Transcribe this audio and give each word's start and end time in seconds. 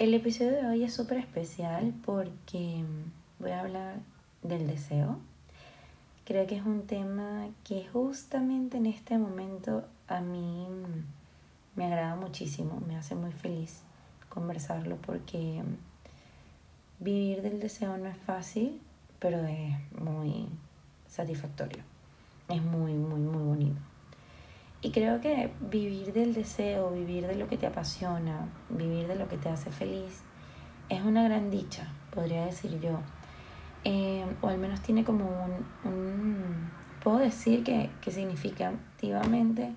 El 0.00 0.14
episodio 0.14 0.52
de 0.52 0.66
hoy 0.66 0.82
es 0.84 0.94
súper 0.94 1.18
especial 1.18 1.92
porque 2.06 2.82
voy 3.38 3.50
a 3.50 3.60
hablar 3.60 3.96
del 4.42 4.66
deseo. 4.66 5.18
Creo 6.24 6.46
que 6.46 6.56
es 6.56 6.64
un 6.64 6.86
tema 6.86 7.50
que 7.64 7.86
justamente 7.86 8.78
en 8.78 8.86
este 8.86 9.18
momento 9.18 9.84
a 10.08 10.22
mí 10.22 10.66
me 11.76 11.84
agrada 11.84 12.16
muchísimo, 12.16 12.80
me 12.88 12.96
hace 12.96 13.14
muy 13.14 13.30
feliz 13.30 13.82
conversarlo 14.30 14.96
porque 14.96 15.62
vivir 16.98 17.42
del 17.42 17.60
deseo 17.60 17.98
no 17.98 18.06
es 18.06 18.16
fácil, 18.16 18.80
pero 19.18 19.44
es 19.44 19.76
muy 20.00 20.46
satisfactorio, 21.08 21.82
es 22.48 22.62
muy, 22.62 22.94
muy, 22.94 23.20
muy 23.20 23.42
bonito. 23.42 23.89
Y 24.82 24.92
creo 24.92 25.20
que 25.20 25.52
vivir 25.60 26.12
del 26.14 26.32
deseo, 26.32 26.90
vivir 26.90 27.26
de 27.26 27.36
lo 27.36 27.48
que 27.48 27.58
te 27.58 27.66
apasiona, 27.66 28.48
vivir 28.70 29.06
de 29.08 29.16
lo 29.16 29.28
que 29.28 29.36
te 29.36 29.50
hace 29.50 29.70
feliz, 29.70 30.22
es 30.88 31.02
una 31.02 31.22
gran 31.24 31.50
dicha, 31.50 31.88
podría 32.14 32.46
decir 32.46 32.80
yo. 32.80 33.00
Eh, 33.84 34.24
o 34.40 34.48
al 34.48 34.58
menos 34.58 34.80
tiene 34.80 35.04
como 35.04 35.26
un, 35.84 36.70
puedo 37.02 37.18
decir 37.18 37.62
que, 37.62 37.90
que 38.00 38.10
significativamente 38.10 39.72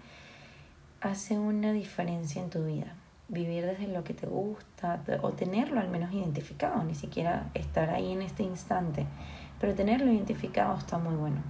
hace 1.02 1.38
una 1.38 1.73
diferencia 1.73 2.41
en 2.41 2.49
tu 2.49 2.63
vida. 2.65 2.95
Vivir 3.27 3.65
desde 3.65 3.88
lo 3.88 4.04
que 4.04 4.13
te 4.13 4.27
gusta 4.27 5.04
o 5.21 5.31
tenerlo 5.31 5.81
al 5.81 5.90
menos 5.90 6.13
identificado, 6.13 6.81
ni 6.84 6.95
siquiera 6.95 7.49
estar 7.54 7.90
ahí 7.90 8.12
en 8.12 8.21
este 8.21 8.43
instante, 8.43 9.05
pero 9.59 9.73
tenerlo 9.73 10.12
identificado 10.12 10.77
está 10.77 10.98
muy 10.98 11.15
bueno. 11.15 11.41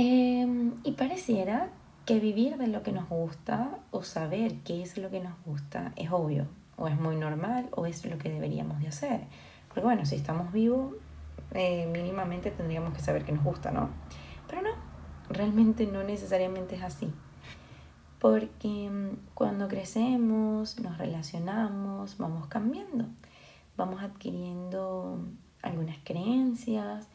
Em, 0.00 0.74
y 0.84 0.92
pareciera 0.92 1.70
que 2.06 2.20
vivir 2.20 2.56
de 2.56 2.68
lo 2.68 2.84
que 2.84 2.92
nos 2.92 3.08
gusta 3.08 3.80
o 3.90 4.04
saber 4.04 4.54
qué 4.58 4.80
es 4.80 4.96
lo 4.96 5.10
que 5.10 5.18
nos 5.18 5.34
gusta 5.44 5.92
es 5.96 6.12
obvio, 6.12 6.46
o 6.76 6.86
es 6.86 6.96
muy 7.00 7.16
normal, 7.16 7.68
o 7.72 7.84
es 7.84 8.04
lo 8.06 8.16
que 8.16 8.30
deberíamos 8.30 8.78
de 8.78 8.86
hacer. 8.86 9.22
Porque 9.66 9.80
bueno, 9.80 10.06
si 10.06 10.14
estamos 10.14 10.52
vivos, 10.52 10.94
eh, 11.50 11.90
mínimamente 11.92 12.52
tendríamos 12.52 12.94
que 12.94 13.00
saber 13.00 13.24
qué 13.24 13.32
nos 13.32 13.42
gusta, 13.42 13.72
¿no? 13.72 13.90
Pero 14.46 14.62
no, 14.62 14.70
realmente 15.30 15.84
no 15.84 16.04
necesariamente 16.04 16.76
es 16.76 16.84
así. 16.84 17.12
Porque 18.20 18.84
em, 18.86 19.16
cuando 19.34 19.66
crecemos, 19.66 20.78
nos 20.78 20.96
relacionamos, 20.96 22.18
vamos 22.18 22.46
cambiando, 22.46 23.06
vamos 23.76 24.00
adquiriendo 24.00 25.24
algunas 25.60 25.98
creencias, 26.04 27.08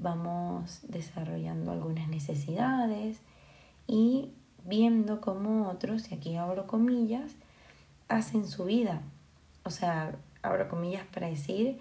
vamos 0.00 0.80
desarrollando 0.88 1.72
algunas 1.72 2.08
necesidades 2.08 3.20
y 3.86 4.30
viendo 4.64 5.20
cómo 5.20 5.68
otros, 5.68 6.10
y 6.10 6.14
aquí 6.14 6.36
abro 6.36 6.66
comillas, 6.66 7.32
hacen 8.08 8.46
su 8.46 8.64
vida. 8.64 9.02
O 9.64 9.70
sea, 9.70 10.16
abro 10.42 10.68
comillas 10.68 11.04
para 11.12 11.28
decir 11.28 11.78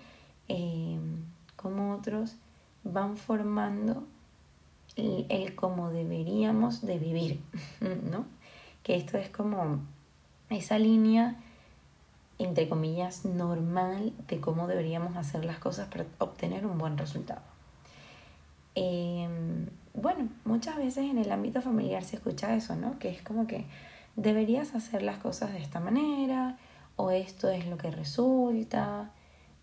em, 0.47 1.23
cómo 1.55 1.93
otros 1.93 2.35
van 2.83 3.17
formando 3.17 4.03
el, 4.95 5.25
el, 5.29 5.55
cómo 5.55 5.89
deberíamos 5.89 6.81
de 6.81 6.99
vivir, 6.99 7.41
¿no? 8.11 8.25
Que 8.83 8.95
esto 8.95 9.17
es 9.17 9.29
como 9.29 9.79
esa 10.49 10.79
línea, 10.79 11.35
entre 12.37 12.69
comillas, 12.69 13.25
normal 13.25 14.13
de 14.27 14.39
cómo 14.39 14.67
deberíamos 14.67 15.15
hacer 15.15 15.45
las 15.45 15.59
cosas 15.59 15.87
para 15.89 16.05
obtener 16.17 16.65
un 16.65 16.77
buen 16.77 16.97
resultado. 16.97 17.41
Em, 18.75 19.67
bueno, 19.93 20.29
muchas 20.45 20.77
veces 20.77 21.09
en 21.09 21.17
el 21.17 21.31
ámbito 21.31 21.61
familiar 21.61 22.03
se 22.03 22.17
escucha 22.17 22.55
eso, 22.55 22.75
¿no? 22.75 22.99
Que 22.99 23.09
es 23.09 23.21
como 23.21 23.47
que 23.47 23.65
deberías 24.15 24.75
hacer 24.75 25.01
las 25.01 25.17
cosas 25.17 25.51
de 25.53 25.59
esta 25.59 25.79
manera, 25.79 26.57
o 26.95 27.11
esto 27.11 27.49
es 27.49 27.65
lo 27.67 27.77
que 27.77 27.91
resulta, 27.91 29.11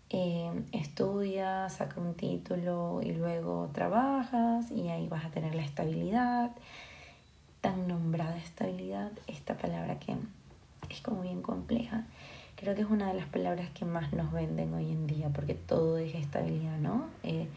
eh, 0.09 0.49
estudias, 0.71 1.73
saca 1.73 1.99
un 1.99 2.13
título 2.13 3.01
y 3.03 3.11
luego 3.11 3.69
trabajas 3.73 4.71
y 4.71 4.87
ahí 4.89 5.07
vas 5.07 5.25
a 5.25 5.29
tener 5.29 5.53
la 5.53 5.63
estabilidad, 5.63 6.51
tan 7.61 7.87
nombrada 7.87 8.37
estabilidad, 8.37 9.11
esta 9.27 9.57
palabra 9.57 9.99
que 9.99 10.15
es 10.89 11.01
como 11.01 11.21
bien 11.21 11.41
compleja. 11.41 12.05
Creo 12.55 12.73
que 12.73 12.81
es 12.81 12.89
una 12.89 13.07
de 13.07 13.13
las 13.13 13.27
palabras 13.27 13.69
que 13.71 13.85
más 13.85 14.13
nos 14.13 14.31
venden 14.31 14.73
hoy 14.73 14.91
en 14.91 15.05
día, 15.05 15.29
porque 15.29 15.53
todo 15.53 15.97
es 15.97 16.15
estabilidad, 16.15 16.77
¿no? 16.79 17.05
Eh, 17.23 17.47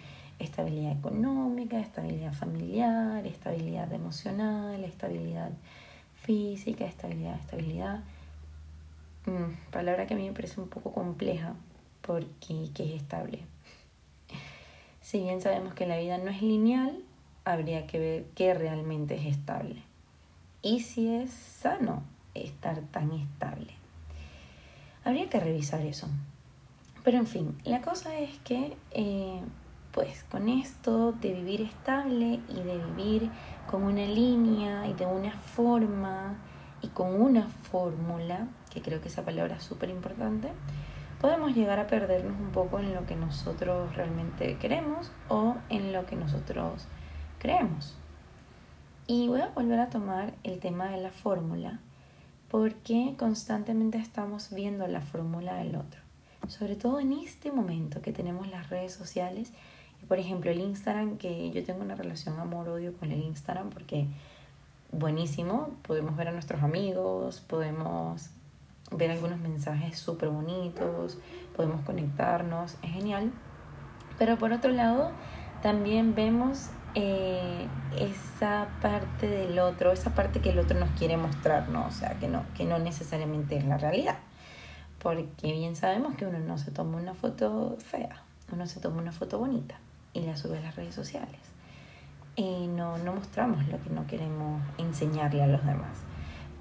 estabilidad 0.40 0.92
económica, 0.92 1.78
estabilidad 1.78 2.32
familiar, 2.32 3.26
estabilidad 3.26 3.92
emocional, 3.92 4.82
estabilidad 4.84 5.50
física, 6.22 6.84
estabilidad, 6.84 7.38
estabilidad. 7.38 8.00
Mm, 9.26 9.70
palabra 9.70 10.06
que 10.06 10.14
a 10.14 10.16
mí 10.16 10.26
me 10.26 10.34
parece 10.34 10.60
un 10.60 10.68
poco 10.68 10.92
compleja 10.92 11.54
porque 12.02 12.70
¿qué 12.74 12.94
es 12.94 13.02
estable? 13.02 13.40
Si 15.00 15.20
bien 15.20 15.40
sabemos 15.40 15.74
que 15.74 15.86
la 15.86 15.98
vida 15.98 16.18
no 16.18 16.30
es 16.30 16.40
lineal, 16.40 17.02
habría 17.44 17.86
que 17.86 17.98
ver 17.98 18.24
qué 18.34 18.54
realmente 18.54 19.16
es 19.16 19.26
estable. 19.26 19.82
Y 20.62 20.80
si 20.80 21.08
es 21.08 21.30
sano 21.30 22.02
estar 22.34 22.80
tan 22.92 23.12
estable. 23.12 23.72
Habría 25.04 25.28
que 25.28 25.40
revisar 25.40 25.80
eso. 25.80 26.06
Pero 27.02 27.18
en 27.18 27.26
fin, 27.26 27.58
la 27.64 27.80
cosa 27.80 28.18
es 28.18 28.38
que 28.40 28.76
eh, 28.92 29.40
pues 29.92 30.24
con 30.30 30.48
esto 30.48 31.12
de 31.12 31.32
vivir 31.32 31.62
estable 31.62 32.40
y 32.48 32.62
de 32.62 32.78
vivir 32.78 33.30
con 33.68 33.82
una 33.82 34.06
línea 34.06 34.86
y 34.86 34.92
de 34.94 35.06
una 35.06 35.32
forma 35.32 36.36
y 36.82 36.88
con 36.88 37.20
una 37.20 37.48
fórmula, 37.48 38.48
que 38.70 38.80
creo 38.80 39.00
que 39.00 39.08
esa 39.08 39.24
palabra 39.24 39.56
es 39.56 39.64
súper 39.64 39.90
importante, 39.90 40.48
podemos 41.20 41.54
llegar 41.54 41.78
a 41.78 41.86
perdernos 41.86 42.38
un 42.40 42.50
poco 42.50 42.78
en 42.78 42.94
lo 42.94 43.04
que 43.06 43.16
nosotros 43.16 43.94
realmente 43.94 44.56
queremos 44.58 45.12
o 45.28 45.56
en 45.68 45.92
lo 45.92 46.06
que 46.06 46.16
nosotros 46.16 46.86
creemos. 47.38 47.96
Y 49.06 49.28
voy 49.28 49.40
a 49.40 49.48
volver 49.48 49.80
a 49.80 49.90
tomar 49.90 50.34
el 50.44 50.60
tema 50.60 50.88
de 50.88 50.98
la 50.98 51.10
fórmula 51.10 51.80
porque 52.50 53.14
constantemente 53.18 53.98
estamos 53.98 54.52
viendo 54.52 54.86
la 54.86 55.00
fórmula 55.00 55.54
del 55.56 55.76
otro. 55.76 56.00
Sobre 56.48 56.74
todo 56.74 57.00
en 57.00 57.12
este 57.12 57.52
momento 57.52 58.02
que 58.02 58.12
tenemos 58.12 58.48
las 58.48 58.70
redes 58.70 58.92
sociales 58.92 59.52
por 60.08 60.18
ejemplo, 60.18 60.50
el 60.50 60.60
Instagram, 60.60 61.18
que 61.18 61.50
yo 61.50 61.62
tengo 61.64 61.82
una 61.82 61.94
relación 61.94 62.38
amor-odio 62.38 62.92
con 62.94 63.12
el 63.12 63.22
Instagram 63.22 63.70
porque 63.70 64.06
buenísimo, 64.92 65.70
podemos 65.82 66.16
ver 66.16 66.28
a 66.28 66.32
nuestros 66.32 66.62
amigos, 66.62 67.40
podemos 67.40 68.30
ver 68.90 69.10
algunos 69.10 69.38
mensajes 69.38 69.98
súper 69.98 70.30
bonitos, 70.30 71.18
podemos 71.56 71.82
conectarnos, 71.82 72.76
es 72.82 72.90
genial. 72.90 73.30
Pero 74.18 74.36
por 74.36 74.52
otro 74.52 74.72
lado, 74.72 75.12
también 75.62 76.14
vemos 76.14 76.70
eh, 76.94 77.68
esa 77.98 78.68
parte 78.82 79.28
del 79.28 79.58
otro, 79.60 79.92
esa 79.92 80.14
parte 80.14 80.40
que 80.40 80.50
el 80.50 80.58
otro 80.58 80.78
nos 80.78 80.90
quiere 80.98 81.16
mostrar, 81.16 81.68
¿no? 81.68 81.86
O 81.86 81.90
sea, 81.92 82.18
que 82.18 82.26
no, 82.26 82.42
que 82.56 82.64
no 82.64 82.78
necesariamente 82.78 83.56
es 83.56 83.64
la 83.64 83.78
realidad. 83.78 84.18
Porque 84.98 85.52
bien 85.52 85.76
sabemos 85.76 86.16
que 86.16 86.26
uno 86.26 86.40
no 86.40 86.58
se 86.58 86.72
toma 86.72 86.98
una 86.98 87.14
foto 87.14 87.76
fea, 87.78 88.22
uno 88.52 88.66
se 88.66 88.80
toma 88.80 89.00
una 89.00 89.12
foto 89.12 89.38
bonita 89.38 89.78
y 90.12 90.20
la 90.20 90.36
sube 90.36 90.60
las 90.60 90.76
redes 90.76 90.94
sociales. 90.94 91.40
Y 92.36 92.66
no, 92.68 92.98
no 92.98 93.14
mostramos 93.14 93.66
lo 93.68 93.82
que 93.82 93.90
no 93.90 94.06
queremos 94.06 94.62
enseñarle 94.78 95.42
a 95.42 95.46
los 95.46 95.64
demás. 95.64 95.98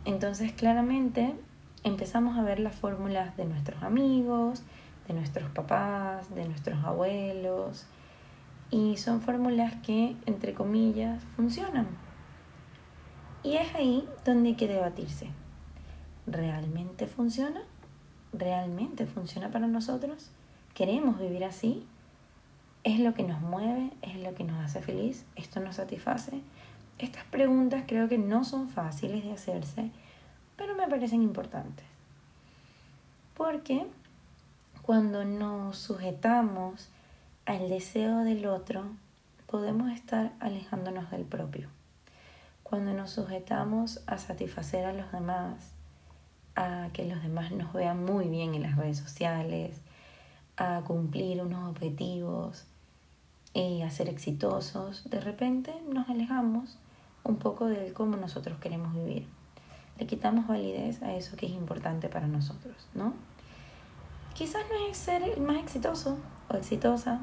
Entonces 0.05 0.51
claramente 0.53 1.35
empezamos 1.83 2.37
a 2.37 2.43
ver 2.43 2.59
las 2.59 2.75
fórmulas 2.75 3.35
de 3.37 3.45
nuestros 3.45 3.83
amigos, 3.83 4.63
de 5.07 5.13
nuestros 5.13 5.49
papás, 5.51 6.33
de 6.33 6.45
nuestros 6.45 6.83
abuelos. 6.83 7.85
Y 8.71 8.97
son 8.97 9.21
fórmulas 9.21 9.75
que, 9.77 10.15
entre 10.25 10.53
comillas, 10.53 11.23
funcionan. 11.35 11.87
Y 13.43 13.55
es 13.55 13.73
ahí 13.73 14.07
donde 14.25 14.49
hay 14.49 14.55
que 14.55 14.67
debatirse. 14.67 15.29
¿Realmente 16.27 17.07
funciona? 17.07 17.61
¿Realmente 18.33 19.07
funciona 19.07 19.49
para 19.49 19.65
nosotros? 19.65 20.29
¿Queremos 20.75 21.19
vivir 21.19 21.43
así? 21.45 21.87
¿Es 22.83 22.99
lo 22.99 23.13
que 23.13 23.23
nos 23.23 23.41
mueve? 23.41 23.91
¿Es 24.01 24.15
lo 24.15 24.33
que 24.35 24.45
nos 24.45 24.63
hace 24.63 24.81
feliz? 24.81 25.25
¿Esto 25.35 25.59
nos 25.59 25.75
satisface? 25.75 26.41
Estas 26.97 27.25
preguntas 27.25 27.83
creo 27.87 28.07
que 28.07 28.17
no 28.17 28.43
son 28.43 28.69
fáciles 28.69 29.23
de 29.23 29.33
hacerse, 29.33 29.91
pero 30.55 30.75
me 30.75 30.87
parecen 30.87 31.21
importantes. 31.21 31.85
Porque 33.35 33.85
cuando 34.81 35.25
nos 35.25 35.77
sujetamos 35.77 36.89
al 37.45 37.69
deseo 37.69 38.19
del 38.19 38.45
otro, 38.47 38.85
podemos 39.47 39.91
estar 39.91 40.31
alejándonos 40.39 41.11
del 41.11 41.25
propio. 41.25 41.69
Cuando 42.63 42.93
nos 42.93 43.11
sujetamos 43.11 44.01
a 44.07 44.17
satisfacer 44.17 44.85
a 44.85 44.93
los 44.93 45.11
demás, 45.11 45.71
a 46.55 46.89
que 46.93 47.05
los 47.05 47.21
demás 47.23 47.51
nos 47.51 47.73
vean 47.73 48.05
muy 48.05 48.27
bien 48.27 48.55
en 48.55 48.63
las 48.63 48.75
redes 48.75 48.97
sociales, 48.97 49.81
a 50.59 50.81
cumplir 50.81 51.41
unos 51.41 51.69
objetivos, 51.69 52.65
y 53.53 53.81
a 53.81 53.89
ser 53.89 54.09
exitosos, 54.09 55.09
de 55.09 55.19
repente 55.19 55.73
nos 55.91 56.07
alejamos 56.07 56.77
un 57.23 57.37
poco 57.37 57.65
de 57.65 57.93
cómo 57.93 58.15
nosotros 58.15 58.59
queremos 58.59 58.93
vivir. 58.93 59.27
Le 59.97 60.05
quitamos 60.05 60.47
validez 60.47 61.01
a 61.01 61.15
eso 61.15 61.35
que 61.35 61.47
es 61.47 61.51
importante 61.53 62.09
para 62.09 62.27
nosotros, 62.27 62.87
¿no? 62.93 63.13
quizás 64.39 64.63
no 64.69 64.89
es 64.89 64.95
ser 64.95 65.21
el 65.21 65.41
más 65.41 65.57
exitoso 65.57 66.17
o 66.47 66.55
exitosa, 66.55 67.19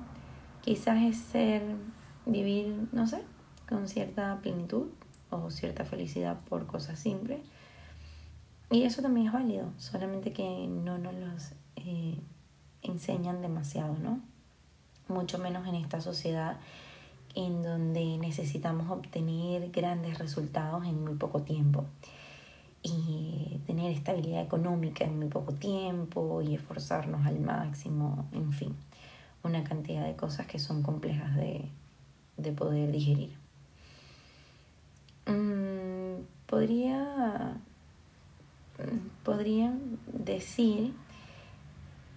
quizás 0.60 1.02
es 1.02 1.16
ser, 1.16 1.62
vivir, 2.26 2.88
no 2.92 3.06
sé, 3.06 3.22
con 3.66 3.88
cierta 3.88 4.38
plenitud 4.42 4.88
o 5.30 5.50
cierta 5.50 5.86
felicidad 5.86 6.38
por 6.46 6.66
cosas 6.66 6.98
simples. 6.98 7.40
Y 8.70 8.82
eso 8.82 9.00
también 9.00 9.28
es 9.28 9.32
válido, 9.32 9.72
solamente 9.78 10.34
que 10.34 10.66
no 10.68 10.98
nos 10.98 11.14
los 11.14 11.52
eh, 11.76 12.18
enseñan 12.86 13.42
demasiado, 13.42 13.94
¿no? 13.98 14.20
Mucho 15.08 15.38
menos 15.38 15.66
en 15.66 15.76
esta 15.76 16.00
sociedad 16.00 16.58
en 17.34 17.62
donde 17.62 18.18
necesitamos 18.18 18.90
obtener 18.90 19.70
grandes 19.70 20.18
resultados 20.18 20.86
en 20.86 21.04
muy 21.04 21.14
poco 21.14 21.42
tiempo 21.42 21.84
y 22.82 23.60
tener 23.66 23.92
estabilidad 23.92 24.42
económica 24.42 25.04
en 25.04 25.18
muy 25.18 25.28
poco 25.28 25.52
tiempo 25.52 26.40
y 26.40 26.54
esforzarnos 26.54 27.26
al 27.26 27.40
máximo, 27.40 28.26
en 28.32 28.52
fin, 28.52 28.74
una 29.42 29.64
cantidad 29.64 30.04
de 30.06 30.16
cosas 30.16 30.46
que 30.46 30.58
son 30.58 30.82
complejas 30.82 31.36
de, 31.36 31.68
de 32.36 32.52
poder 32.52 32.90
digerir. 32.92 33.36
Mm, 35.26 36.22
podría, 36.46 37.56
podría 39.24 39.74
decir 40.06 40.94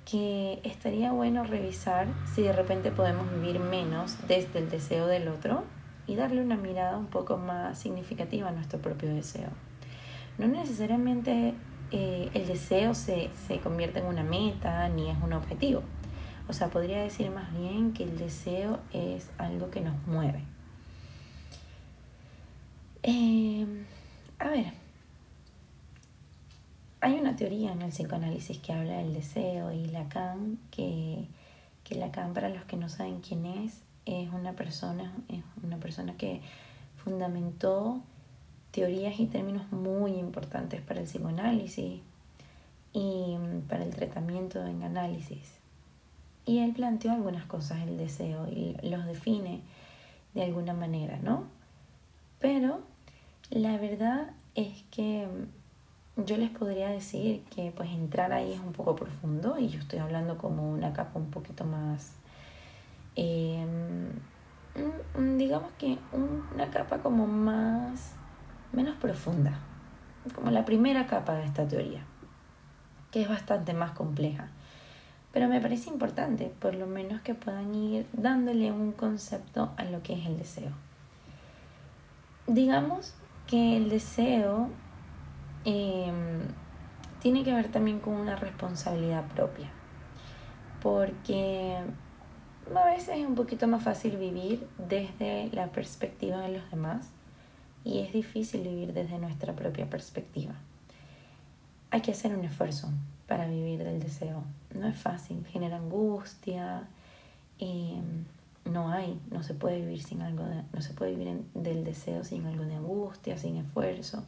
que 0.09 0.59
estaría 0.63 1.11
bueno 1.11 1.44
revisar 1.44 2.07
si 2.33 2.41
de 2.41 2.53
repente 2.53 2.91
podemos 2.91 3.31
vivir 3.31 3.59
menos 3.59 4.15
desde 4.27 4.59
el 4.59 4.69
deseo 4.69 5.06
del 5.07 5.27
otro 5.27 5.63
y 6.07 6.15
darle 6.15 6.41
una 6.41 6.57
mirada 6.57 6.97
un 6.97 7.07
poco 7.07 7.38
más 7.38 7.77
significativa 7.77 8.50
a 8.50 8.51
nuestro 8.51 8.79
propio 8.79 9.13
deseo. 9.13 9.50
No 10.39 10.47
necesariamente 10.47 11.53
eh, 11.91 12.29
el 12.33 12.47
deseo 12.47 12.95
se, 12.95 13.29
se 13.47 13.59
convierte 13.59 14.00
en 14.00 14.06
una 14.06 14.23
meta 14.23 14.89
ni 14.89 15.09
es 15.09 15.17
un 15.21 15.33
objetivo. 15.33 15.83
O 16.47 16.53
sea, 16.53 16.69
podría 16.69 17.01
decir 17.03 17.29
más 17.29 17.56
bien 17.56 17.94
que 17.94 18.03
el 18.03 18.17
deseo 18.17 18.79
es 18.91 19.29
algo 19.38 19.69
que 19.69 19.81
nos 19.81 19.95
mueve. 20.07 20.44
Eh, 23.03 23.65
a 24.39 24.47
ver, 24.47 24.73
hay 27.01 27.13
una 27.13 27.35
teoría 27.35 27.71
en 27.71 27.81
el 27.81 27.91
psicoanálisis 27.91 28.57
que 28.59 28.73
habla 28.73 28.97
del 28.97 29.13
deseo 29.13 29.71
y 29.71 29.85
Lacan, 29.87 30.59
que, 30.71 31.27
que 31.83 31.95
Lacan, 31.95 32.33
para 32.33 32.49
los 32.49 32.63
que 32.65 32.77
no 32.77 32.89
saben 32.89 33.21
quién 33.21 33.45
es, 33.45 33.81
es 34.05 34.29
una 34.31 34.53
persona, 34.53 35.13
es 35.29 35.43
una 35.63 35.77
persona 35.77 36.17
que 36.17 36.41
fundamentó 36.97 38.01
teorías 38.71 39.19
y 39.19 39.27
términos 39.27 39.71
muy 39.71 40.11
importantes 40.13 40.81
para 40.81 40.99
el 40.99 41.05
psicoanálisis 41.05 42.01
y 42.93 43.37
para 43.67 43.83
el 43.83 43.95
tratamiento 43.95 44.65
en 44.65 44.83
análisis. 44.83 45.57
Y 46.45 46.59
él 46.59 46.73
planteó 46.73 47.11
algunas 47.11 47.45
cosas 47.45 47.85
del 47.85 47.97
deseo 47.97 48.47
y 48.47 48.75
los 48.81 49.05
define 49.05 49.61
de 50.33 50.43
alguna 50.43 50.73
manera, 50.73 51.19
¿no? 51.21 51.45
Pero 52.39 52.81
la 53.51 53.77
verdad 53.77 54.31
es 54.55 54.83
que 54.91 55.27
yo 56.25 56.38
les 56.38 56.50
podría 56.50 56.89
decir 56.89 57.44
que 57.56 57.71
pues 57.75 57.89
entrar 57.89 58.31
ahí 58.31 58.54
es 58.54 58.60
un 58.60 58.74
poco 58.74 58.95
profundo 58.95 59.57
y 59.57 59.69
yo 59.69 59.80
estoy 59.80 60.00
hablando 60.00 60.38
como 60.38 60.69
una 60.69 60.94
capa 60.94 61.19
un 61.19 61.30
poquito 61.30 61.66
más, 61.66 62.13
em, 63.16 64.10
digamos 65.38 65.71
que 65.77 65.98
una 66.12 66.69
capa 66.69 67.00
como 67.00 67.27
más, 67.27 68.13
menos 68.71 68.95
profunda, 68.98 69.60
como 70.36 70.51
la 70.51 70.66
primera 70.66 71.07
capa 71.07 71.33
de 71.36 71.45
esta 71.45 71.68
teoría, 71.68 72.01
que 73.12 73.21
es 73.21 73.30
bastante 73.30 73.74
más 73.74 73.92
compleja. 73.92 74.50
Pero 75.31 75.48
me 75.48 75.62
parece 75.62 75.89
importante, 75.89 76.51
por 76.60 76.74
lo 76.74 76.88
menos 76.88 77.21
que 77.21 77.36
puedan 77.36 77.75
ir 77.75 78.07
dándole 78.13 78.71
un 78.71 78.92
concepto 78.92 79.71
a 79.77 79.83
lo 79.83 80.01
que 80.01 80.13
es 80.13 80.25
el 80.25 80.38
deseo. 80.38 80.71
Digamos 82.48 83.13
que 83.45 83.77
el 83.77 83.89
deseo 83.89 84.69
Em, 85.65 86.41
tiene 87.21 87.44
que 87.44 87.53
ver 87.53 87.69
también 87.69 88.00
con 88.00 88.13
una 88.13 88.35
responsabilidad 88.35 89.27
propia. 89.27 89.69
Porque 90.81 91.77
a 92.75 92.85
veces 92.85 93.09
es 93.09 93.25
un 93.25 93.35
poquito 93.35 93.67
más 93.67 93.83
fácil 93.83 94.17
vivir 94.17 94.67
desde 94.77 95.50
la 95.51 95.67
perspectiva 95.67 96.38
de 96.39 96.57
los 96.57 96.71
demás 96.71 97.09
y 97.83 98.00
es 98.00 98.13
difícil 98.13 98.61
vivir 98.61 98.94
desde 98.94 99.17
nuestra 99.17 99.53
propia 99.53 99.89
perspectiva. 99.89 100.53
Hay 101.91 102.01
que 102.01 102.11
hacer 102.11 102.35
un 102.35 102.45
esfuerzo 102.45 102.89
para 103.27 103.47
vivir 103.47 103.83
del 103.83 104.00
deseo. 104.00 104.44
No 104.73 104.88
es 104.88 104.97
fácil, 104.97 105.45
genera 105.47 105.77
angustia, 105.77 106.88
em, 107.57 108.25
no 108.65 108.89
hay, 108.89 109.19
no 109.31 109.44
se 109.44 109.56
puede 109.56 109.81
vivir 109.81 110.03
sin 110.03 110.21
algo 110.21 110.44
no 110.71 110.81
se 110.81 110.94
puede 110.94 111.15
vivir 111.15 111.44
del 111.56 111.83
deseo 111.83 112.23
sin 112.23 112.45
algo 112.45 112.63
de 112.65 112.75
angustia, 112.75 113.38
sin 113.38 113.57
esfuerzo 113.57 114.23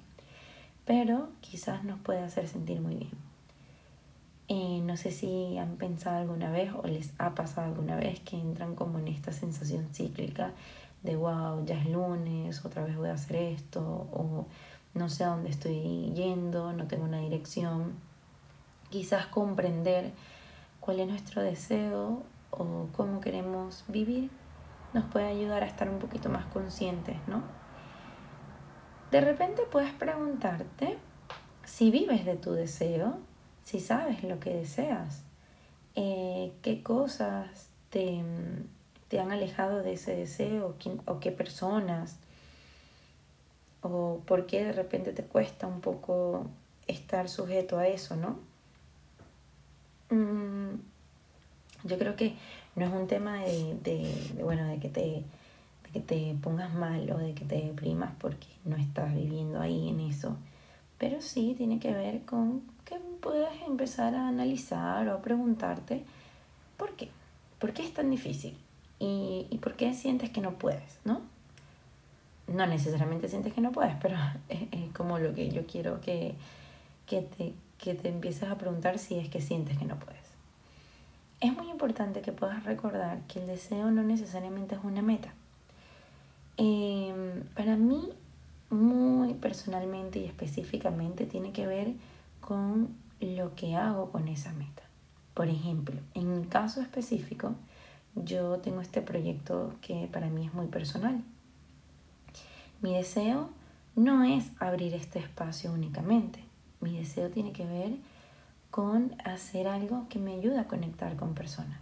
pero 0.85 1.29
quizás 1.41 1.83
nos 1.83 1.99
puede 1.99 2.21
hacer 2.21 2.47
sentir 2.47 2.81
muy 2.81 2.95
bien. 2.95 3.11
Eh, 4.47 4.81
no 4.83 4.97
sé 4.97 5.11
si 5.11 5.57
han 5.57 5.77
pensado 5.77 6.17
alguna 6.17 6.51
vez 6.51 6.73
o 6.73 6.85
les 6.85 7.13
ha 7.19 7.35
pasado 7.35 7.67
alguna 7.67 7.95
vez 7.95 8.19
que 8.19 8.37
entran 8.37 8.75
como 8.75 8.99
en 8.99 9.07
esta 9.07 9.31
sensación 9.31 9.87
cíclica 9.93 10.51
de 11.03 11.15
wow, 11.15 11.65
ya 11.65 11.79
es 11.79 11.87
lunes, 11.87 12.65
otra 12.65 12.83
vez 12.83 12.97
voy 12.97 13.09
a 13.09 13.13
hacer 13.13 13.37
esto, 13.37 13.81
o 13.81 14.45
no 14.93 15.09
sé 15.09 15.23
a 15.23 15.29
dónde 15.29 15.49
estoy 15.49 16.11
yendo, 16.13 16.73
no 16.73 16.87
tengo 16.87 17.05
una 17.05 17.19
dirección. 17.19 17.93
Quizás 18.89 19.27
comprender 19.27 20.11
cuál 20.79 20.99
es 20.99 21.07
nuestro 21.07 21.41
deseo 21.41 22.23
o 22.51 22.87
cómo 22.91 23.21
queremos 23.21 23.85
vivir 23.87 24.29
nos 24.93 25.05
puede 25.05 25.27
ayudar 25.27 25.63
a 25.63 25.67
estar 25.67 25.89
un 25.89 25.99
poquito 25.99 26.29
más 26.29 26.45
conscientes, 26.45 27.15
¿no? 27.27 27.43
De 29.11 29.19
repente 29.19 29.63
puedes 29.69 29.91
preguntarte 29.91 30.97
si 31.65 31.91
vives 31.91 32.23
de 32.25 32.37
tu 32.37 32.53
deseo, 32.53 33.17
si 33.61 33.81
sabes 33.81 34.23
lo 34.23 34.39
que 34.39 34.53
deseas, 34.53 35.23
eh, 35.95 36.53
qué 36.61 36.81
cosas 36.81 37.69
te, 37.89 38.23
te, 39.09 39.19
han 39.19 39.33
alejado 39.33 39.83
de 39.83 39.93
ese 39.93 40.15
deseo 40.15 40.77
o 41.05 41.19
qué 41.19 41.31
personas, 41.31 42.19
o 43.81 44.21
por 44.25 44.45
qué 44.45 44.63
de 44.63 44.71
repente 44.71 45.11
te 45.11 45.23
cuesta 45.23 45.67
un 45.67 45.81
poco 45.81 46.45
estar 46.87 47.27
sujeto 47.27 47.77
a 47.79 47.87
eso, 47.89 48.15
¿no? 48.15 48.39
Mm, 50.09 50.75
yo 51.83 51.97
creo 51.97 52.15
que 52.15 52.35
no 52.75 52.85
es 52.85 52.93
un 52.93 53.07
tema 53.07 53.41
de 53.41 54.35
bueno, 54.41 54.65
de 54.67 54.79
que 54.79 54.87
te 54.87 55.25
que 55.91 55.99
te 55.99 56.35
pongas 56.41 56.73
mal 56.73 57.09
o 57.11 57.17
de 57.17 57.33
que 57.33 57.45
te 57.45 57.55
deprimas 57.55 58.11
porque 58.19 58.47
no 58.65 58.75
estás 58.77 59.13
viviendo 59.13 59.59
ahí 59.59 59.89
en 59.89 59.99
eso. 59.99 60.35
Pero 60.97 61.21
sí 61.21 61.55
tiene 61.57 61.79
que 61.79 61.93
ver 61.93 62.21
con 62.21 62.61
que 62.85 62.97
puedas 63.21 63.55
empezar 63.67 64.15
a 64.15 64.27
analizar 64.27 65.07
o 65.07 65.15
a 65.15 65.21
preguntarte 65.21 66.03
por 66.77 66.95
qué. 66.95 67.09
¿Por 67.59 67.73
qué 67.73 67.83
es 67.83 67.93
tan 67.93 68.09
difícil? 68.09 68.57
¿Y, 68.99 69.47
y 69.49 69.57
por 69.57 69.75
qué 69.75 69.93
sientes 69.93 70.29
que 70.29 70.41
no 70.41 70.53
puedes? 70.53 70.99
¿No? 71.05 71.21
No 72.47 72.65
necesariamente 72.65 73.29
sientes 73.29 73.53
que 73.53 73.61
no 73.61 73.71
puedes, 73.71 73.95
pero 74.01 74.17
es, 74.49 74.91
como 74.93 75.19
lo 75.19 75.33
que 75.33 75.49
yo 75.49 75.65
quiero 75.65 76.01
que, 76.01 76.35
que, 77.05 77.21
te, 77.21 77.53
que 77.77 77.93
te 77.93 78.09
empieces 78.09 78.49
a 78.49 78.57
preguntar 78.57 78.99
si 78.99 79.17
es 79.17 79.29
que 79.29 79.41
sientes 79.41 79.77
que 79.77 79.85
no 79.85 79.97
puedes. 79.97 80.21
Es 81.39 81.55
muy 81.55 81.69
importante 81.69 82.21
que 82.21 82.31
puedas 82.31 82.63
recordar 82.63 83.21
que 83.27 83.39
el 83.39 83.47
deseo 83.47 83.89
no 83.89 84.03
necesariamente 84.03 84.75
es 84.75 84.81
una 84.83 85.01
meta. 85.01 85.33
Em, 86.57 87.43
para 87.55 87.75
mí, 87.75 88.09
muy 88.69 89.33
personalmente 89.33 90.19
y 90.19 90.25
específicamente, 90.25 91.25
tiene 91.25 91.51
que 91.51 91.67
ver 91.67 91.93
con 92.39 92.95
lo 93.19 93.55
que 93.55 93.75
hago 93.75 94.11
con 94.11 94.27
esa 94.27 94.53
meta. 94.53 94.83
Por 95.33 95.47
ejemplo, 95.47 95.95
en 96.13 96.39
mi 96.39 96.45
caso 96.45 96.81
específico, 96.81 97.55
yo 98.15 98.57
tengo 98.57 98.81
este 98.81 99.01
proyecto 99.01 99.73
que 99.81 100.09
para 100.11 100.29
mí 100.29 100.45
es 100.45 100.53
muy 100.53 100.67
personal. 100.67 101.23
Mi 102.81 102.93
deseo 102.93 103.49
no 103.95 104.23
es 104.23 104.51
abrir 104.59 104.93
este 104.93 105.19
espacio 105.19 105.71
únicamente. 105.71 106.43
Mi 106.81 106.97
deseo 106.97 107.29
tiene 107.29 107.53
que 107.53 107.65
ver 107.65 107.95
con 108.71 109.15
hacer 109.23 109.67
algo 109.67 110.07
que 110.09 110.19
me 110.19 110.33
ayude 110.33 110.59
a 110.59 110.67
conectar 110.67 111.15
con 111.15 111.33
personas. 111.33 111.79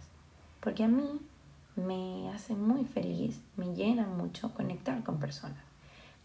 Porque 0.60 0.84
a 0.84 0.88
mí 0.88 1.20
me 1.76 2.30
hace 2.30 2.54
muy 2.54 2.84
feliz, 2.84 3.40
me 3.56 3.74
llena 3.74 4.06
mucho 4.06 4.54
conectar 4.54 5.02
con 5.02 5.18
personas. 5.18 5.62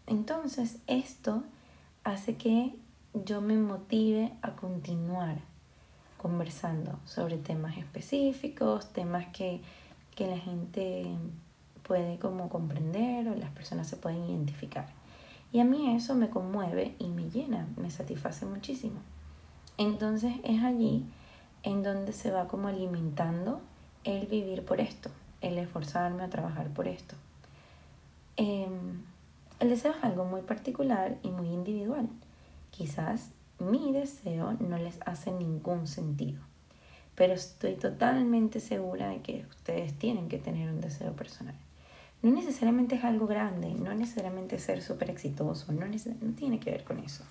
Entonces 0.06 0.78
esto 0.86 1.42
hace 2.04 2.36
que 2.36 2.74
yo 3.24 3.40
me 3.40 3.56
motive 3.56 4.32
a 4.42 4.52
continuar 4.52 5.38
conversando 6.18 6.98
sobre 7.04 7.38
temas 7.38 7.76
específicos, 7.78 8.92
temas 8.92 9.26
que, 9.28 9.60
que 10.14 10.26
la 10.26 10.38
gente 10.38 11.06
puede 11.82 12.18
como 12.18 12.48
comprender 12.48 13.28
o 13.28 13.34
las 13.34 13.50
personas 13.50 13.86
se 13.86 13.96
pueden 13.96 14.24
identificar. 14.24 14.88
Y 15.52 15.60
a 15.60 15.64
mí 15.64 15.94
eso 15.94 16.14
me 16.14 16.28
conmueve 16.28 16.96
y 16.98 17.08
me 17.08 17.30
llena, 17.30 17.68
me 17.76 17.90
satisface 17.90 18.44
muchísimo. 18.46 19.00
Entonces 19.78 20.34
es 20.42 20.62
allí 20.62 21.04
en 21.62 21.82
donde 21.82 22.12
se 22.12 22.30
va 22.30 22.48
como 22.48 22.68
alimentando 22.68 23.60
el 24.04 24.26
vivir 24.26 24.64
por 24.64 24.80
esto, 24.80 25.10
el 25.46 25.58
esforzarme 25.58 26.22
a 26.22 26.30
trabajar 26.30 26.68
por 26.68 26.88
esto. 26.88 27.14
Em, 28.36 29.02
el 29.60 29.70
deseo 29.70 29.92
es 29.92 30.04
algo 30.04 30.24
muy 30.24 30.42
particular 30.42 31.16
y 31.22 31.28
muy 31.28 31.48
individual. 31.48 32.08
Quizás 32.70 33.30
mi 33.58 33.92
deseo 33.92 34.52
no 34.60 34.76
les 34.76 34.98
hace 35.06 35.32
ningún 35.32 35.86
sentido, 35.86 36.40
pero 37.14 37.32
estoy 37.32 37.74
totalmente 37.74 38.60
segura 38.60 39.08
de 39.08 39.20
que 39.22 39.46
ustedes 39.48 39.94
tienen 39.94 40.28
que 40.28 40.38
tener 40.38 40.70
un 40.70 40.80
deseo 40.80 41.12
personal. 41.12 41.54
No 42.22 42.30
necesariamente 42.32 42.96
es 42.96 43.04
algo 43.04 43.26
grande, 43.26 43.74
no 43.74 43.94
necesariamente 43.94 44.58
ser 44.58 44.82
súper 44.82 45.10
exitoso, 45.10 45.72
no, 45.72 45.86
no 45.86 46.32
tiene 46.34 46.60
que 46.60 46.70
ver 46.70 46.84
con 46.84 46.98
eso. 46.98 47.24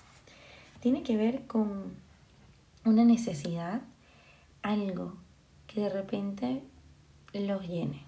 Tiene 0.80 1.04
que 1.04 1.18
ver 1.18 1.46
con 1.48 1.94
una 2.86 3.04
necesidad, 3.04 3.82
algo 4.62 5.14
que 5.68 5.82
de 5.82 5.90
repente 5.90 6.64
los 7.34 7.68
llene. 7.68 8.05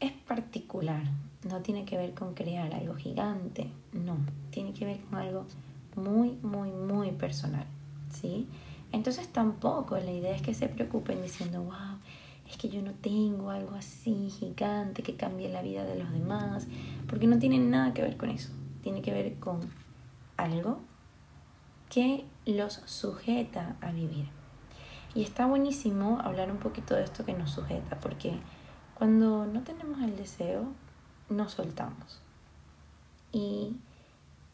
Es 0.00 0.12
particular, 0.12 1.02
no 1.48 1.62
tiene 1.62 1.84
que 1.84 1.96
ver 1.96 2.14
con 2.14 2.34
crear 2.34 2.74
algo 2.74 2.94
gigante, 2.94 3.70
no, 3.92 4.16
tiene 4.50 4.72
que 4.72 4.84
ver 4.84 5.00
con 5.00 5.18
algo 5.18 5.46
muy, 5.96 6.32
muy, 6.42 6.70
muy 6.70 7.12
personal, 7.12 7.66
¿sí? 8.10 8.46
Entonces 8.92 9.28
tampoco 9.28 9.96
la 9.96 10.12
idea 10.12 10.34
es 10.34 10.42
que 10.42 10.54
se 10.54 10.68
preocupen 10.68 11.22
diciendo, 11.22 11.62
wow, 11.62 11.98
es 12.48 12.56
que 12.56 12.68
yo 12.68 12.82
no 12.82 12.92
tengo 12.92 13.50
algo 13.50 13.74
así 13.74 14.30
gigante 14.30 15.02
que 15.02 15.16
cambie 15.16 15.48
la 15.48 15.62
vida 15.62 15.84
de 15.84 15.98
los 15.98 16.12
demás, 16.12 16.66
porque 17.08 17.26
no 17.26 17.38
tiene 17.38 17.58
nada 17.58 17.94
que 17.94 18.02
ver 18.02 18.16
con 18.16 18.30
eso, 18.30 18.50
tiene 18.82 19.02
que 19.02 19.12
ver 19.12 19.34
con 19.38 19.60
algo 20.36 20.78
que 21.88 22.24
los 22.44 22.74
sujeta 22.84 23.76
a 23.80 23.92
vivir. 23.92 24.28
Y 25.14 25.22
está 25.22 25.46
buenísimo 25.46 26.20
hablar 26.22 26.50
un 26.50 26.58
poquito 26.58 26.94
de 26.94 27.04
esto 27.04 27.24
que 27.24 27.32
nos 27.32 27.50
sujeta, 27.50 27.98
porque 28.00 28.34
cuando 28.96 29.46
no 29.46 29.62
tenemos 29.62 30.00
el 30.02 30.16
deseo, 30.16 30.64
nos 31.28 31.52
soltamos. 31.52 32.20
Y 33.30 33.76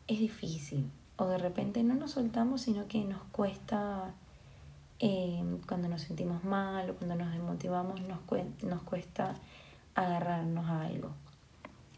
es 0.09 0.19
difícil. 0.19 0.91
O 1.17 1.27
de 1.27 1.39
repente 1.39 1.83
no 1.85 1.95
nos 1.95 2.13
soltamos, 2.13 2.63
sino 2.63 2.89
que 2.89 3.05
nos 3.05 3.23
cuesta, 3.31 4.13
eh, 4.99 5.43
cuando 5.69 5.89
nos 5.89 6.03
sentimos 6.03 6.43
mal 6.43 6.91
o 6.91 6.95
cuando 6.95 7.15
nos 7.15 7.31
desmotivamos, 7.31 8.01
nos 8.01 8.83
cuesta 8.83 9.35
agarrarnos 9.95 10.67
a 10.69 10.83
algo. 10.87 11.11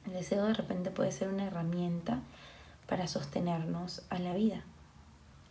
El 0.06 0.12
deseo 0.12 0.44
de 0.44 0.54
repente 0.54 0.90
puede 0.90 1.12
ser 1.12 1.28
una 1.28 1.46
herramienta 1.46 2.20
para 2.86 3.06
sostenernos 3.06 4.02
a 4.10 4.18
la 4.18 4.34
vida. 4.34 4.62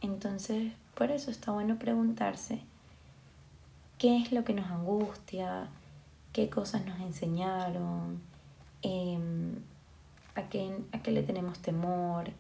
Entonces, 0.02 0.74
por 0.94 1.10
eso 1.10 1.32
está 1.32 1.52
bueno 1.52 1.80
preguntarse 1.80 2.60
qué 3.98 4.18
es 4.18 4.32
lo 4.32 4.44
que 4.44 4.54
nos 4.54 4.70
angustia, 4.70 5.70
qué 6.34 6.50
cosas 6.50 6.86
nos 6.86 7.00
enseñaron, 7.00 8.20
em, 8.82 9.56
a, 10.36 10.50
qué, 10.50 10.76
a 10.92 11.02
qué 11.02 11.12
le 11.12 11.24
tenemos 11.24 11.60
temor, 11.60 12.32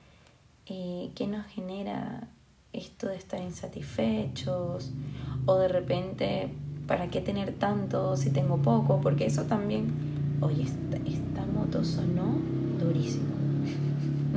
eh, 0.65 1.11
qué 1.15 1.27
nos 1.27 1.45
genera 1.47 2.27
esto 2.73 3.07
de 3.07 3.15
estar 3.15 3.39
insatisfechos 3.41 4.91
o 5.45 5.55
de 5.55 5.67
repente, 5.67 6.49
¿para 6.87 7.09
qué 7.09 7.21
tener 7.21 7.53
tanto 7.53 8.17
si 8.17 8.31
tengo 8.31 8.57
poco? 8.57 8.99
Porque 8.99 9.25
eso 9.25 9.43
también, 9.43 10.37
oye, 10.41 10.63
esta, 10.63 11.45
moto 11.45 11.83
sonó 11.83 12.39
durísimo. 12.79 13.35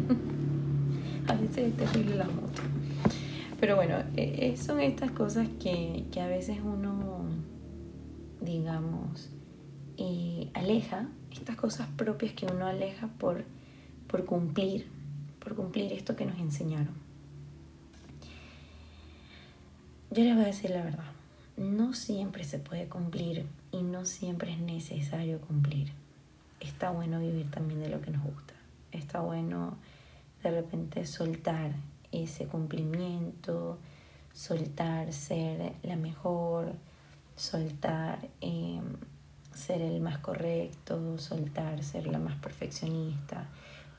a 1.28 1.34
veces 1.34 1.58
es 1.58 1.76
terrible 1.76 2.16
la 2.16 2.26
moto. 2.26 2.62
Pero 3.58 3.76
bueno, 3.76 3.94
e, 4.16 4.52
e, 4.52 4.56
son 4.58 4.80
estas 4.80 5.12
cosas 5.12 5.48
que, 5.58 6.04
a 6.20 6.26
veces 6.26 6.58
uno, 6.62 7.22
digamos, 8.42 9.30
eh, 9.98 10.50
aleja, 10.54 11.08
estas 11.32 11.56
cosas 11.56 11.88
propias 11.96 12.32
que 12.32 12.46
uno 12.46 12.66
aleja 12.66 13.08
por, 13.18 13.44
por 14.06 14.24
cumplir, 14.24 14.86
por 15.40 15.54
cumplir 15.54 15.92
esto 15.92 16.16
que 16.16 16.26
nos 16.26 16.38
enseñaron. 16.38 16.94
Yo 20.10 20.22
les 20.24 20.34
voy 20.34 20.44
a 20.44 20.46
decir 20.48 20.70
la 20.70 20.82
verdad, 20.82 21.10
no 21.56 21.92
siempre 21.92 22.44
se 22.44 22.58
puede 22.58 22.88
cumplir 22.88 23.46
y 23.72 23.82
no 23.82 24.04
siempre 24.04 24.52
es 24.52 24.58
necesario 24.58 25.40
cumplir. 25.40 25.92
Está 26.60 26.90
bueno 26.90 27.20
vivir 27.20 27.50
también 27.50 27.80
de 27.80 27.88
lo 27.88 28.00
que 28.00 28.10
nos 28.10 28.22
gusta. 28.24 28.54
Está 28.92 29.20
bueno 29.20 29.76
de 30.42 30.50
repente 30.50 31.06
soltar 31.06 31.72
ese 32.12 32.46
cumplimiento, 32.46 33.78
soltar 34.32 35.12
ser 35.12 35.72
la 35.82 35.96
mejor, 35.96 36.74
soltar 37.36 38.28
em, 38.40 38.82
ser 39.56 39.80
el 39.82 40.00
más 40.00 40.18
correcto, 40.18 41.18
soltar 41.18 41.82
ser 41.82 42.06
la 42.06 42.18
más 42.18 42.36
perfeccionista. 42.36 43.48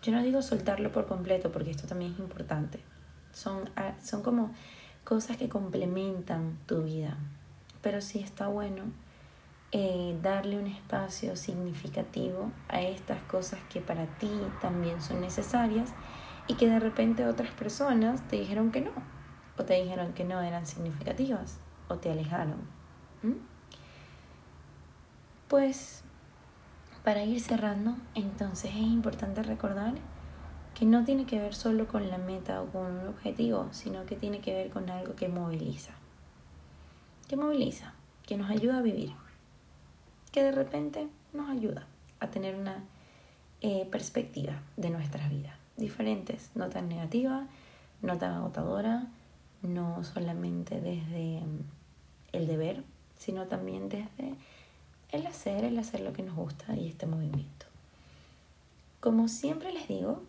Yo 0.02 0.12
no 0.12 0.22
digo 0.22 0.42
soltarlo 0.42 0.92
por 0.92 1.08
completo 1.08 1.52
porque 1.52 1.72
esto 1.72 1.88
también 1.88 2.14
es 2.14 2.20
importante. 2.20 2.80
Son, 3.34 3.70
ah, 3.76 3.94
son 4.04 4.22
como 4.22 4.54
cosas 5.04 5.38
que 5.38 5.50
complementan 5.50 6.58
tu 6.66 6.84
vida. 6.84 7.18
Pero 7.82 8.02
sí 8.02 8.20
está 8.20 8.48
bueno 8.48 8.84
eh, 9.72 10.18
darle 10.22 10.60
un 10.60 10.68
espacio 10.68 11.36
significativo 11.36 12.52
a 12.70 12.82
estas 12.82 13.22
cosas 13.24 13.60
que 13.70 13.82
para 13.82 14.06
ti 14.18 14.32
también 14.62 15.02
son 15.02 15.22
necesarias 15.22 15.94
y 16.48 16.54
que 16.54 16.70
de 16.70 16.80
repente 16.80 17.26
otras 17.26 17.52
personas 17.52 18.26
te 18.28 18.38
dijeron 18.38 18.72
que 18.72 18.82
no, 18.82 18.92
o 19.58 19.64
te 19.64 19.82
dijeron 19.82 20.14
que 20.14 20.24
no 20.24 20.42
eran 20.42 20.66
significativas, 20.66 21.60
o 21.90 21.98
te 21.98 22.12
alejaron. 22.12 22.78
Pues 25.48 26.04
para 27.04 27.24
ir 27.24 27.40
cerrando, 27.40 27.96
entonces 28.16 28.72
es 28.72 28.82
importante 28.82 29.42
recordar 29.44 29.94
que 30.78 30.86
no 30.86 31.06
tiene 31.06 31.26
que 31.26 31.40
ver 31.40 31.56
solo 31.56 31.88
con 31.88 32.10
la 32.10 32.18
meta 32.18 32.62
o 32.62 32.68
con 32.68 32.86
un 32.86 33.08
objetivo, 33.08 33.70
sino 33.72 34.06
que 34.06 34.16
tiene 34.16 34.42
que 34.42 34.54
ver 34.54 34.70
con 34.70 34.90
algo 34.90 35.16
que 35.16 35.30
moviliza. 35.30 35.94
Que 37.28 37.38
moviliza, 37.38 37.94
que 38.26 38.38
nos 38.38 38.50
ayuda 38.50 38.80
a 38.80 38.82
vivir, 38.82 39.14
que 40.32 40.44
de 40.44 40.52
repente 40.52 41.08
nos 41.34 41.50
ayuda 41.50 41.88
a 42.20 42.28
tener 42.28 42.56
una 42.56 42.84
eh, 43.62 43.88
perspectiva 43.90 44.62
de 44.76 44.90
nuestras 44.90 45.30
vidas 45.30 45.56
diferentes, 45.78 46.52
no 46.56 46.70
tan 46.70 46.90
negativa, 46.90 47.48
no 48.02 48.18
tan 48.18 48.34
agotadora, 48.34 49.08
no 49.62 50.04
solamente 50.04 50.82
desde 50.82 51.42
el 52.34 52.48
deber, 52.48 52.84
sino 53.18 53.48
también 53.48 53.88
desde 53.88 54.36
el 55.12 55.26
hacer, 55.28 55.64
el 55.64 55.78
hacer 55.80 56.02
lo 56.02 56.14
que 56.14 56.24
nos 56.24 56.36
gusta 56.36 56.76
y 56.76 56.88
este 56.88 57.06
movimiento. 57.06 57.66
Como 59.00 59.28
siempre 59.28 59.72
les 59.72 59.88
digo, 59.88 60.24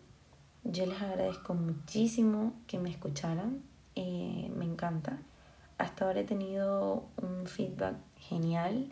yo 0.63 0.85
les 0.85 1.01
agradezco 1.01 1.53
muchísimo 1.53 2.53
que 2.67 2.79
me 2.79 2.89
escucharan, 2.89 3.61
eh, 3.95 4.51
me 4.55 4.65
encanta. 4.65 5.17
Hasta 5.77 6.05
ahora 6.05 6.21
he 6.21 6.25
tenido 6.25 7.05
un 7.21 7.47
feedback 7.47 7.95
genial 8.19 8.89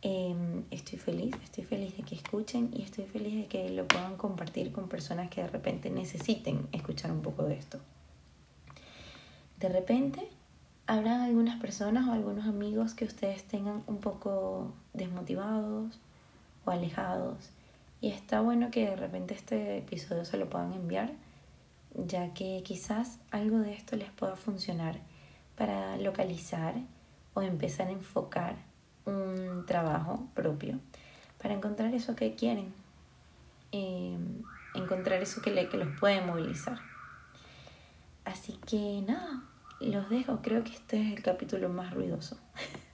Em, 0.00 0.62
estoy 0.70 0.96
feliz, 0.98 1.34
estoy 1.42 1.64
feliz 1.64 1.96
de 1.96 2.04
que 2.04 2.14
escuchen 2.14 2.70
y 2.72 2.82
estoy 2.82 3.04
feliz 3.06 3.34
de 3.34 3.46
que 3.46 3.68
lo 3.70 3.88
puedan 3.88 4.16
compartir 4.16 4.70
con 4.70 4.88
personas 4.88 5.28
que 5.28 5.42
de 5.42 5.48
repente 5.48 5.90
necesiten 5.90 6.68
escuchar 6.70 7.10
un 7.10 7.20
poco 7.20 7.42
de 7.42 7.54
esto. 7.54 7.80
De 9.58 9.68
repente 9.68 10.28
habrán 10.88 11.20
algunas 11.20 11.60
personas 11.60 12.08
o 12.08 12.12
algunos 12.12 12.46
amigos 12.46 12.94
que 12.94 13.04
ustedes 13.04 13.44
tengan 13.44 13.82
un 13.86 13.98
poco 13.98 14.72
desmotivados 14.94 16.00
o 16.64 16.70
alejados 16.70 17.50
y 18.00 18.08
está 18.08 18.40
bueno 18.40 18.70
que 18.70 18.88
de 18.88 18.96
repente 18.96 19.34
este 19.34 19.78
episodio 19.78 20.24
se 20.24 20.38
lo 20.38 20.48
puedan 20.48 20.72
enviar 20.72 21.12
ya 21.94 22.32
que 22.32 22.62
quizás 22.64 23.18
algo 23.30 23.58
de 23.58 23.74
esto 23.74 23.96
les 23.96 24.10
pueda 24.10 24.34
funcionar 24.34 24.98
para 25.58 25.98
localizar 25.98 26.74
o 27.34 27.42
empezar 27.42 27.88
a 27.88 27.92
enfocar 27.92 28.56
un 29.04 29.66
trabajo 29.66 30.26
propio 30.34 30.80
para 31.36 31.52
encontrar 31.52 31.94
eso 31.94 32.16
que 32.16 32.34
quieren, 32.34 32.72
em, 33.72 34.42
encontrar 34.74 35.20
eso 35.22 35.42
que, 35.42 35.50
le, 35.50 35.68
que 35.68 35.76
los 35.76 35.98
puede 36.00 36.20
movilizar. 36.20 36.78
Así 38.24 38.58
que 38.66 39.02
nada, 39.06 39.44
los 39.80 40.08
dejo. 40.10 40.40
Creo 40.42 40.64
que 40.64 40.72
este 40.72 41.00
es 41.00 41.12
el 41.16 41.22
capítulo 41.22 41.68
más 41.68 41.94
ruidoso. 41.94 42.36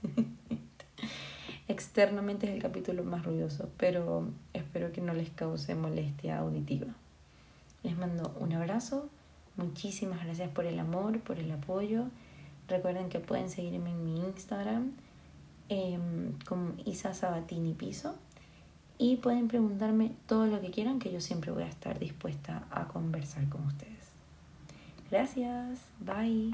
Externamente 1.68 2.46
es 2.46 2.54
el 2.54 2.62
capítulo 2.62 3.04
más 3.04 3.24
ruidoso, 3.24 3.70
pero 3.76 4.28
espero 4.52 4.92
que 4.92 5.00
no 5.00 5.14
les 5.14 5.30
cause 5.30 5.74
molestia 5.74 6.38
auditiva. 6.38 6.88
Les 7.82 7.96
mando 7.96 8.34
un 8.38 8.52
abrazo. 8.52 9.08
Muchísimas 9.56 10.24
gracias 10.24 10.50
por 10.50 10.66
el 10.66 10.78
amor, 10.78 11.20
por 11.20 11.38
el 11.38 11.50
apoyo. 11.50 12.04
Recuerden 12.68 13.08
que 13.08 13.20
pueden 13.20 13.48
seguirme 13.48 13.90
en 13.90 14.04
mi 14.04 14.20
Instagram 14.20 14.92
Em, 15.70 16.38
con 16.46 16.78
Isa 16.84 17.14
Sabatini 17.14 17.72
Piso 17.72 18.14
y 18.98 19.16
pueden 19.16 19.48
preguntarme 19.48 20.12
todo 20.26 20.46
lo 20.46 20.60
que 20.60 20.70
quieran 20.70 20.98
que 20.98 21.10
yo 21.10 21.22
siempre 21.22 21.52
voy 21.52 21.62
a 21.62 21.68
estar 21.68 21.98
dispuesta 21.98 22.66
a 22.70 22.86
conversar 22.86 23.48
con 23.48 23.66
ustedes. 23.66 23.93
Gracias, 25.14 25.78
bye. 26.00 26.50